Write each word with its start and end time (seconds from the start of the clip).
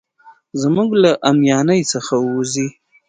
زموږ 0.61 0.89
له 1.03 1.11
اميانۍ 1.29 1.81
څخه 1.93 2.13
ووزي. 2.19 2.67